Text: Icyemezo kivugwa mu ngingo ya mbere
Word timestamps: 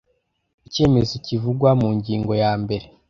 Icyemezo 0.67 1.13
kivugwa 1.25 1.69
mu 1.79 1.89
ngingo 1.97 2.31
ya 2.43 2.51
mbere 2.61 2.85